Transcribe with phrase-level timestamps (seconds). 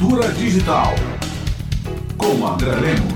[0.00, 0.94] Cultura Digital,
[2.16, 3.12] com André Lemos.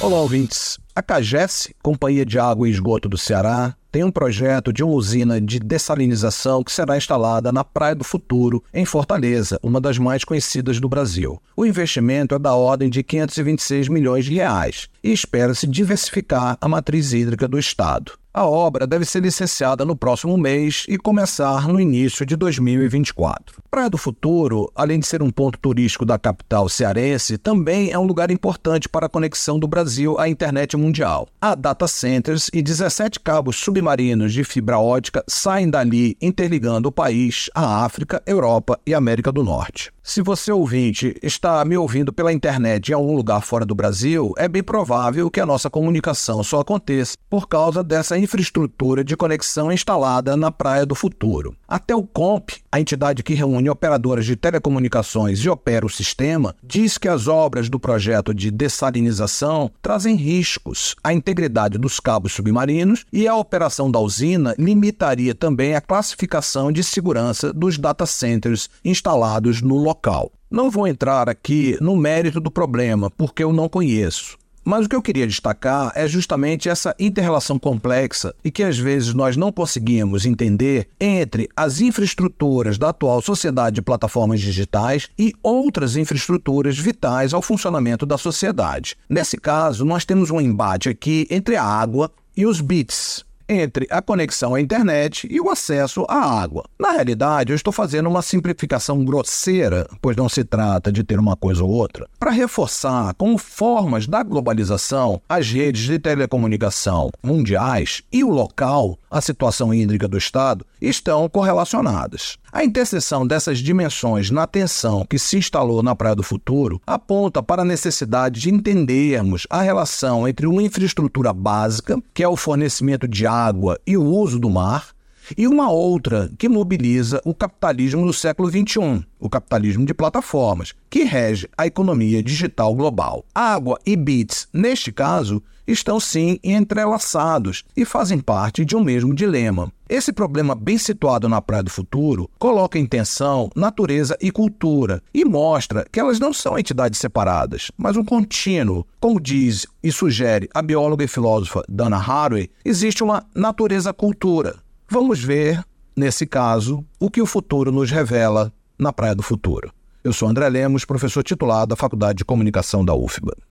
[0.00, 0.78] Olá, ouvintes.
[0.94, 5.38] A CAGES, Companhia de Água e Esgoto do Ceará, tem um projeto de uma usina
[5.38, 10.80] de dessalinização que será instalada na Praia do Futuro, em Fortaleza, uma das mais conhecidas
[10.80, 11.38] do Brasil.
[11.54, 17.12] O investimento é da ordem de 526 milhões de reais e espera-se diversificar a matriz
[17.12, 18.12] hídrica do estado.
[18.38, 23.60] A obra deve ser licenciada no próximo mês e começar no início de 2024.
[23.68, 28.06] Praia do Futuro, além de ser um ponto turístico da capital cearense, também é um
[28.06, 31.26] lugar importante para a conexão do Brasil à internet mundial.
[31.40, 37.50] Há data centers e 17 cabos submarinos de fibra ótica saem dali interligando o país
[37.52, 39.92] à África, Europa e América do Norte.
[40.08, 44.48] Se você ouvinte está me ouvindo pela internet em algum lugar fora do Brasil, é
[44.48, 50.34] bem provável que a nossa comunicação só aconteça por causa dessa infraestrutura de conexão instalada
[50.34, 51.54] na Praia do Futuro.
[51.68, 56.96] Até o COMP, a entidade que reúne operadoras de telecomunicações e opera o sistema, diz
[56.96, 63.28] que as obras do projeto de dessalinização trazem riscos à integridade dos cabos submarinos e
[63.28, 69.76] a operação da usina limitaria também a classificação de segurança dos data centers instalados no
[69.76, 70.30] local local.
[70.48, 74.38] Não vou entrar aqui no mérito do problema, porque eu não conheço.
[74.64, 79.14] Mas o que eu queria destacar é justamente essa interrelação complexa e que às vezes
[79.14, 85.96] nós não conseguimos entender entre as infraestruturas da atual sociedade de plataformas digitais e outras
[85.96, 88.94] infraestruturas vitais ao funcionamento da sociedade.
[89.08, 94.02] Nesse caso, nós temos um embate aqui entre a água e os bits, entre a
[94.02, 96.64] conexão à internet e o acesso à água.
[96.78, 101.36] Na realidade, eu estou fazendo uma simplificação grosseira, pois não se trata de ter uma
[101.36, 108.22] coisa ou outra, para reforçar como formas da globalização, as redes de telecomunicação mundiais e
[108.22, 112.36] o local, a situação hídrica do Estado, estão correlacionadas.
[112.50, 117.60] A interseção dessas dimensões na tensão que se instalou na Praia do Futuro aponta para
[117.60, 123.26] a necessidade de entendermos a relação entre uma infraestrutura básica, que é o fornecimento de
[123.26, 124.88] água e o uso do mar,
[125.36, 131.04] e uma outra que mobiliza o capitalismo do século XXI, o capitalismo de plataformas, que
[131.04, 133.24] rege a economia digital global.
[133.34, 139.70] Água e bits, neste caso, estão sim entrelaçados e fazem parte de um mesmo dilema.
[139.88, 145.24] Esse problema bem situado na Praia do Futuro coloca em tensão natureza e cultura e
[145.24, 148.86] mostra que elas não são entidades separadas, mas um contínuo.
[149.00, 154.56] Como diz e sugere a bióloga e filósofa Dana Haraway, existe uma natureza-cultura.
[154.90, 155.62] Vamos ver,
[155.94, 159.70] nesse caso, o que o futuro nos revela na Praia do Futuro.
[160.02, 163.36] Eu sou André Lemos, professor titular da Faculdade de Comunicação da UFBA.